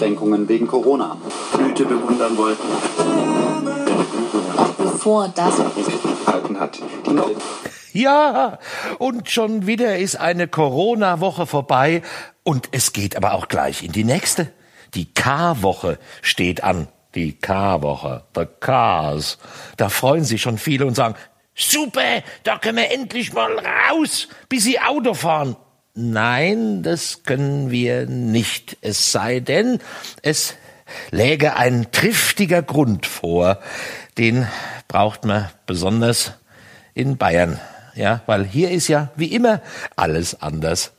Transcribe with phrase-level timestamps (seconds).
[0.00, 1.18] Einschränkungen wegen Corona.
[1.52, 2.66] Blüte bewundern wollten.
[4.78, 5.54] Bevor das
[6.26, 6.80] Halten hat.
[7.92, 8.58] Ja,
[8.98, 12.02] und schon wieder ist eine Corona-Woche vorbei
[12.44, 14.50] und es geht aber auch gleich in die nächste.
[14.94, 16.88] Die K-Woche steht an.
[17.14, 19.38] Die K-Woche, the Cars.
[19.76, 21.16] Da freuen sich schon viele und sagen,
[21.54, 25.56] super, da können wir endlich mal raus, bis sie Auto fahren.
[25.94, 28.76] Nein, das können wir nicht.
[28.80, 29.80] Es sei denn,
[30.22, 30.54] es
[31.10, 33.58] läge ein triftiger Grund vor.
[34.16, 34.46] Den
[34.86, 36.32] braucht man besonders
[36.94, 37.58] in Bayern.
[37.96, 39.60] Ja, weil hier ist ja wie immer
[39.96, 40.92] alles anders.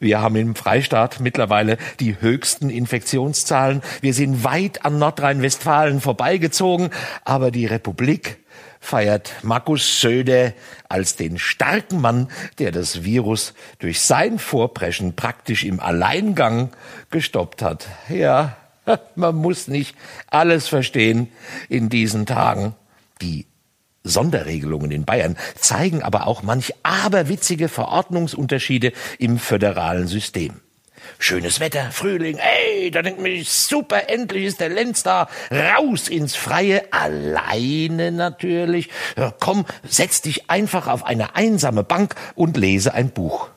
[0.00, 3.82] Wir haben im Freistaat mittlerweile die höchsten Infektionszahlen.
[4.00, 6.88] Wir sind weit an Nordrhein-Westfalen vorbeigezogen,
[7.24, 8.38] aber die Republik
[8.80, 10.52] feiert Markus Söder
[10.88, 12.28] als den starken Mann,
[12.58, 16.70] der das Virus durch sein Vorpreschen praktisch im Alleingang
[17.10, 17.86] gestoppt hat.
[18.08, 18.56] Ja,
[19.14, 19.96] man muss nicht
[20.28, 21.30] alles verstehen
[21.68, 22.74] in diesen Tagen.
[23.20, 23.46] Die
[24.04, 30.60] Sonderregelungen in Bayern zeigen aber auch manch aberwitzige Verordnungsunterschiede im föderalen System.
[31.20, 36.36] Schönes Wetter, Frühling, ey, da denkt man, super, endlich ist der Lenz da, raus ins
[36.36, 38.88] Freie, alleine natürlich.
[39.16, 43.48] Ja, komm, setz dich einfach auf eine einsame Bank und lese ein Buch.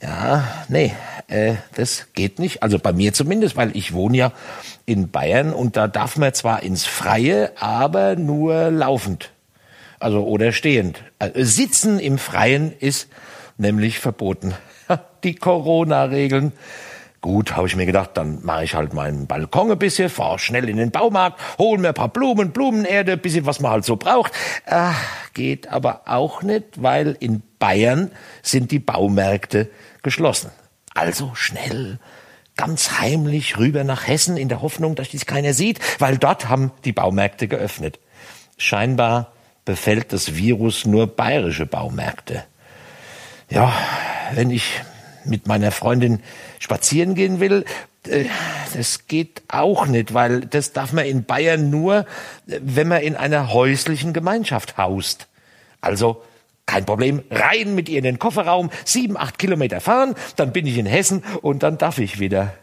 [0.00, 0.94] Ja, nee,
[1.26, 2.62] äh, das geht nicht.
[2.62, 4.32] Also bei mir zumindest, weil ich wohne ja
[4.84, 9.30] in Bayern und da darf man zwar ins Freie, aber nur laufend.
[9.98, 11.02] Also oder stehend.
[11.18, 13.08] Also, sitzen im Freien ist
[13.56, 14.54] nämlich verboten.
[15.24, 16.52] Die Corona-Regeln.
[17.20, 20.68] Gut, habe ich mir gedacht, dann mache ich halt meinen Balkon ein bisschen, fahr schnell
[20.68, 24.32] in den Baumarkt, hol mir ein paar Blumen, Blumenerde, bisschen was man halt so braucht.
[24.64, 24.92] Äh,
[25.34, 29.68] geht aber auch nicht, weil in Bayern sind die Baumärkte
[30.02, 30.52] geschlossen.
[30.94, 31.98] Also schnell,
[32.56, 36.70] ganz heimlich rüber nach Hessen in der Hoffnung, dass dies keiner sieht, weil dort haben
[36.84, 37.98] die Baumärkte geöffnet.
[38.56, 39.32] Scheinbar
[39.64, 42.44] befällt das Virus nur bayerische Baumärkte.
[43.50, 43.72] Ja,
[44.34, 44.64] wenn ich
[45.24, 46.20] mit meiner Freundin
[46.58, 47.64] spazieren gehen will,
[48.08, 48.26] äh,
[48.74, 52.06] das geht auch nicht, weil das darf man in Bayern nur,
[52.46, 55.28] wenn man in einer häuslichen Gemeinschaft haust.
[55.80, 56.22] Also
[56.66, 60.78] kein Problem, rein mit ihr in den Kofferraum, sieben, acht Kilometer fahren, dann bin ich
[60.78, 62.54] in Hessen und dann darf ich wieder.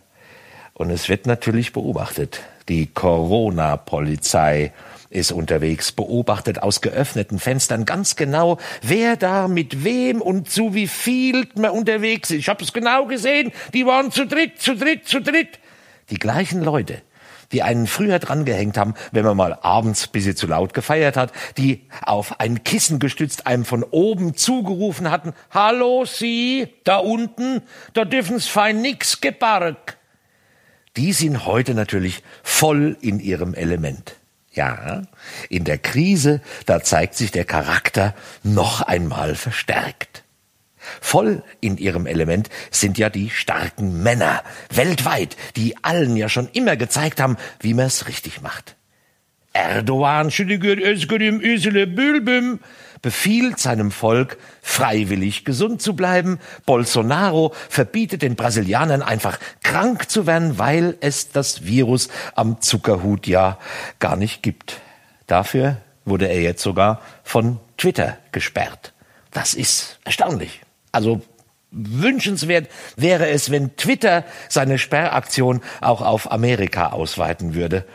[0.74, 2.42] Und es wird natürlich beobachtet.
[2.68, 4.74] Die Corona-Polizei
[5.14, 10.88] ist unterwegs, beobachtet aus geöffneten Fenstern ganz genau, wer da mit wem und zu wie
[10.88, 12.40] viel man unterwegs ist.
[12.40, 15.60] Ich habe es genau gesehen, die waren zu dritt, zu dritt, zu dritt.
[16.10, 17.02] Die gleichen Leute,
[17.52, 21.88] die einen früher drangehängt haben, wenn man mal abends bisschen zu laut gefeiert hat, die
[22.04, 27.62] auf ein Kissen gestützt einem von oben zugerufen hatten, Hallo Sie, da unten,
[27.94, 29.98] da dürfen's fein nix gebarg.
[30.98, 34.16] Die sind heute natürlich voll in ihrem Element.
[34.54, 35.02] Ja,
[35.50, 40.24] in der Krise, da zeigt sich der Charakter noch einmal verstärkt.
[41.02, 46.76] Voll in ihrem Element sind ja die starken Männer weltweit, die allen ja schon immer
[46.76, 48.76] gezeigt haben, wie man es richtig macht.
[49.54, 50.30] Erdogan
[53.04, 56.40] befiehlt seinem Volk, freiwillig gesund zu bleiben.
[56.66, 63.60] Bolsonaro verbietet den Brasilianern einfach krank zu werden, weil es das Virus am Zuckerhut ja
[64.00, 64.82] gar nicht gibt.
[65.28, 68.94] Dafür wurde er jetzt sogar von Twitter gesperrt.
[69.32, 70.62] Das ist erstaunlich.
[70.92, 71.22] Also
[71.72, 77.86] wünschenswert wäre es, wenn Twitter seine Sperraktion auch auf Amerika ausweiten würde.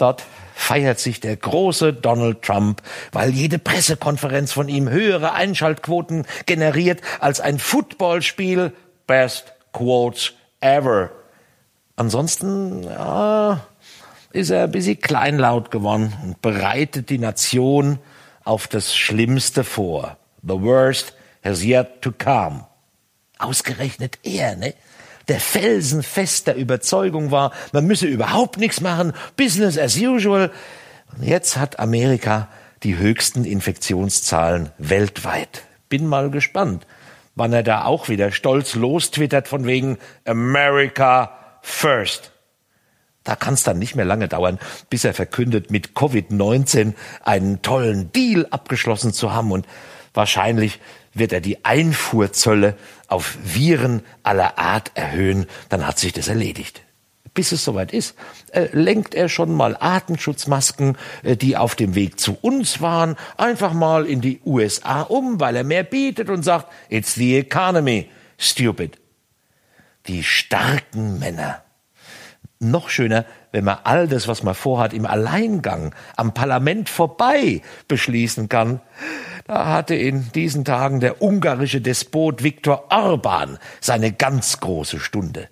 [0.00, 0.24] Dort
[0.54, 7.40] feiert sich der große Donald Trump, weil jede Pressekonferenz von ihm höhere Einschaltquoten generiert als
[7.40, 8.72] ein Footballspiel.
[9.06, 11.10] Best Quotes ever.
[11.96, 13.60] Ansonsten ja,
[14.32, 17.98] ist er ein bisschen kleinlaut geworden und bereitet die Nation
[18.44, 20.16] auf das Schlimmste vor.
[20.42, 21.12] The worst
[21.44, 22.64] has yet to come.
[23.38, 24.74] Ausgerechnet er, ne?
[25.30, 30.50] Der felsenfester Überzeugung war, man müsse überhaupt nichts machen, Business as usual.
[31.16, 32.48] Und jetzt hat Amerika
[32.82, 35.62] die höchsten Infektionszahlen weltweit.
[35.88, 36.84] Bin mal gespannt,
[37.36, 42.32] wann er da auch wieder stolz lostwittert von wegen America first.
[43.22, 44.58] Da kann es dann nicht mehr lange dauern,
[44.88, 49.64] bis er verkündet, mit Covid-19 einen tollen Deal abgeschlossen zu haben und
[50.12, 50.80] wahrscheinlich
[51.12, 52.76] wird er die Einfuhrzölle
[53.08, 56.82] auf Viren aller Art erhöhen, dann hat sich das erledigt.
[57.32, 58.16] Bis es soweit ist,
[58.52, 63.72] äh, lenkt er schon mal Artenschutzmasken, äh, die auf dem Weg zu uns waren, einfach
[63.72, 68.98] mal in die USA um, weil er mehr bietet und sagt, it's the economy, stupid.
[70.06, 71.62] Die starken Männer,
[72.62, 78.50] Noch schöner, wenn man all das, was man vorhat, im Alleingang am Parlament vorbei beschließen
[78.50, 78.82] kann.
[79.50, 85.48] Hatte in diesen Tagen der ungarische Despot Viktor Orban seine ganz große Stunde.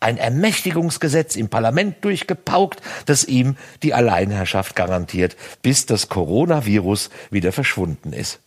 [0.00, 8.14] Ein Ermächtigungsgesetz im Parlament durchgepaukt, das ihm die Alleinherrschaft garantiert, bis das Coronavirus wieder verschwunden
[8.14, 8.40] ist.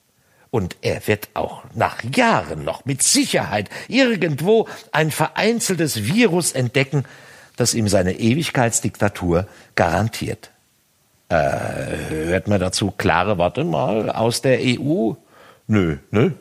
[0.50, 7.06] Und er wird auch nach Jahren noch mit Sicherheit irgendwo ein vereinzeltes Virus entdecken,
[7.58, 10.50] das ihm seine Ewigkeitsdiktatur garantiert.
[11.30, 15.14] Äh, hört man dazu klare Worte mal aus der EU?
[15.68, 16.32] Nö, nö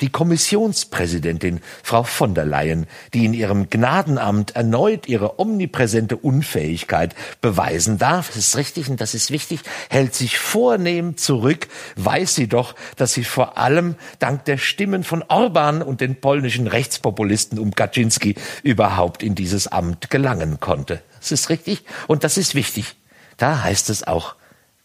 [0.00, 7.98] die Kommissionspräsidentin Frau von der Leyen, die in ihrem Gnadenamt erneut ihre omnipräsente Unfähigkeit beweisen
[7.98, 9.60] darf, das ist richtig und das ist wichtig,
[9.90, 15.24] hält sich vornehm zurück, weiß sie doch, dass sie vor allem dank der Stimmen von
[15.28, 21.02] Orban und den polnischen Rechtspopulisten um Kaczynski überhaupt in dieses Amt gelangen konnte.
[21.18, 22.94] Das ist richtig und das ist wichtig.
[23.38, 24.34] Da heißt es auch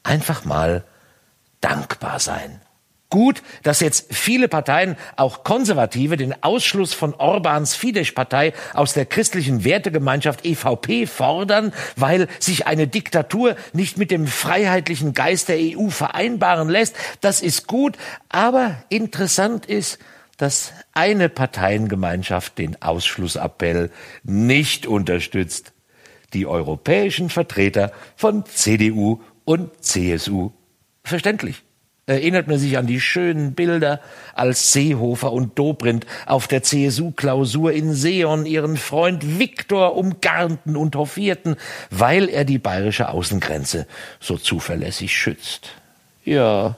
[0.03, 0.85] einfach mal
[1.59, 2.61] dankbar sein.
[3.09, 9.63] Gut, dass jetzt viele Parteien, auch Konservative, den Ausschluss von Orbans Fidesz-Partei aus der christlichen
[9.63, 16.69] Wertegemeinschaft EVP fordern, weil sich eine Diktatur nicht mit dem freiheitlichen Geist der EU vereinbaren
[16.69, 16.95] lässt.
[17.21, 17.97] Das ist gut,
[18.29, 19.99] aber interessant ist,
[20.37, 23.91] dass eine Parteiengemeinschaft den Ausschlussappell
[24.23, 25.72] nicht unterstützt.
[26.33, 30.51] Die europäischen Vertreter von CDU und CSU.
[31.03, 31.63] Verständlich
[32.05, 34.01] erinnert man sich an die schönen Bilder,
[34.33, 41.55] als Seehofer und Dobrindt auf der CSU-Klausur in Seon ihren Freund Viktor umgarnten und hoffierten,
[41.89, 43.87] weil er die bayerische Außengrenze
[44.19, 45.69] so zuverlässig schützt.
[46.25, 46.75] Ja,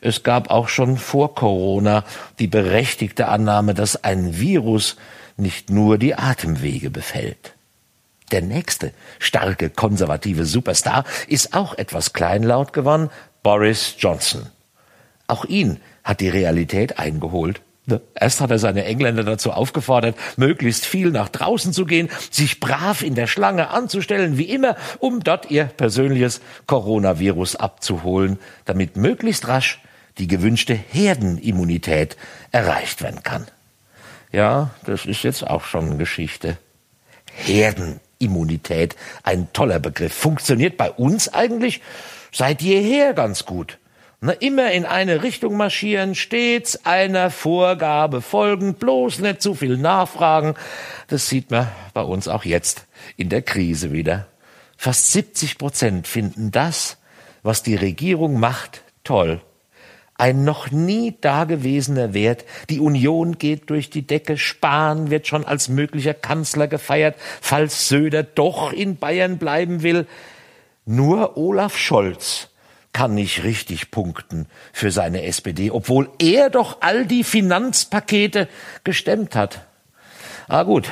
[0.00, 2.04] es gab auch schon vor Corona
[2.38, 4.96] die berechtigte Annahme, dass ein Virus
[5.36, 7.53] nicht nur die Atemwege befällt.
[8.30, 13.10] Der nächste starke konservative Superstar ist auch etwas kleinlaut geworden,
[13.42, 14.46] Boris Johnson.
[15.26, 17.60] Auch ihn hat die Realität eingeholt.
[17.86, 18.00] Ne?
[18.14, 23.02] Erst hat er seine Engländer dazu aufgefordert, möglichst viel nach draußen zu gehen, sich brav
[23.02, 29.80] in der Schlange anzustellen, wie immer, um dort ihr persönliches Coronavirus abzuholen, damit möglichst rasch
[30.18, 32.16] die gewünschte Herdenimmunität
[32.52, 33.46] erreicht werden kann.
[34.32, 36.56] Ja, das ist jetzt auch schon Geschichte.
[38.24, 41.80] Herdenimmunität, ein toller Begriff, funktioniert bei uns eigentlich
[42.32, 43.78] seit jeher ganz gut.
[44.20, 50.54] Na, immer in eine Richtung marschieren, stets einer Vorgabe folgen, bloß nicht zu viel nachfragen.
[51.08, 52.86] Das sieht man bei uns auch jetzt
[53.16, 54.26] in der Krise wieder.
[54.78, 56.96] Fast 70 Prozent finden das,
[57.42, 59.42] was die Regierung macht, toll.
[60.16, 62.44] Ein noch nie dagewesener Wert.
[62.70, 64.38] Die Union geht durch die Decke.
[64.38, 70.06] Spahn wird schon als möglicher Kanzler gefeiert, falls Söder doch in Bayern bleiben will.
[70.86, 72.48] Nur Olaf Scholz
[72.92, 78.48] kann nicht richtig punkten für seine SPD, obwohl er doch all die Finanzpakete
[78.84, 79.66] gestemmt hat.
[80.46, 80.90] Ah gut,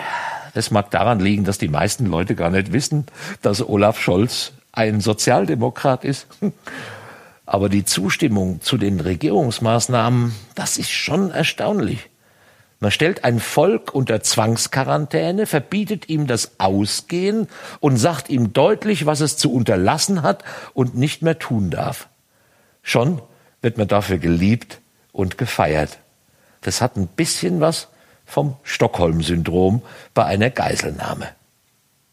[0.55, 3.07] das mag daran liegen, dass die meisten Leute gar nicht wissen,
[3.41, 6.27] dass Olaf Scholz ein Sozialdemokrat ist.
[7.47, 12.09] Aber die Zustimmung zu den Regierungsmaßnahmen, das ist schon erstaunlich.
[12.83, 17.47] Man stellt ein Volk unter Zwangsquarantäne, verbietet ihm das Ausgehen
[17.79, 20.43] und sagt ihm deutlich, was es zu unterlassen hat
[20.75, 22.09] und nicht mehr tun darf.
[22.83, 23.23] Schon
[23.61, 24.81] wird man dafür geliebt
[25.13, 25.99] und gefeiert.
[26.63, 27.89] Das hat ein bisschen was
[28.25, 29.83] vom Stockholm-Syndrom
[30.15, 31.29] bei einer Geiselnahme.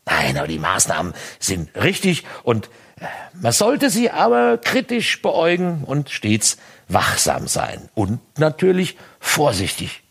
[0.09, 6.09] Nein, aber die Maßnahmen sind richtig und äh, man sollte sie aber kritisch beäugen und
[6.09, 10.01] stets wachsam sein und natürlich vorsichtig.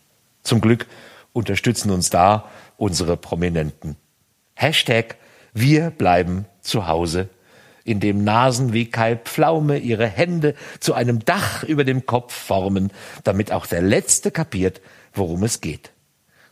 [0.43, 0.87] Zum Glück
[1.33, 3.97] unterstützen uns da unsere Prominenten.
[4.55, 5.17] Hashtag
[5.53, 7.29] Wir bleiben zu Hause,
[7.83, 12.91] in dem Nasen wie Kai Pflaume ihre Hände zu einem Dach über dem Kopf formen,
[13.23, 14.79] damit auch der Letzte kapiert,
[15.13, 15.91] worum es geht.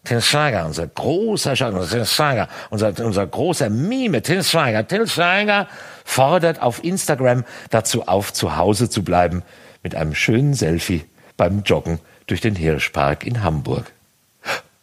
[0.08, 5.68] Till Schweiger, unser großer Schauspieler, Till Schweiger, unser, unser großer Mime, Till Schweiger, Till Schweiger
[6.06, 9.44] fordert auf Instagram dazu auf, zu Hause zu bleiben
[9.84, 11.04] mit einem schönen Selfie
[11.36, 13.92] beim Joggen durch den Hirschpark in Hamburg.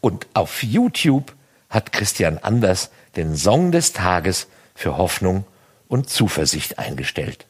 [0.02, 1.32] Und auf YouTube
[1.70, 5.46] hat Christian Anders den Song des Tages für Hoffnung
[5.88, 7.46] und Zuversicht eingestellt.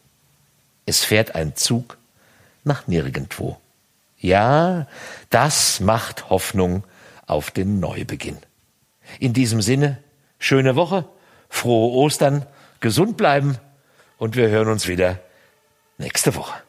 [0.86, 1.98] Es fährt ein Zug
[2.62, 3.58] nach nirgendwo.
[4.20, 4.86] Ja,
[5.30, 6.84] das macht Hoffnung
[7.26, 8.38] auf den Neubeginn.
[9.20, 10.02] In diesem Sinne,
[10.38, 11.08] schöne Woche,
[11.48, 12.46] frohe Ostern,
[12.80, 13.58] gesund bleiben
[14.18, 15.20] und wir hören uns wieder
[15.98, 16.63] nächste Woche.